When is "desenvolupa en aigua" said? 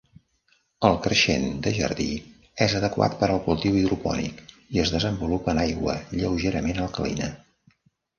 4.95-5.95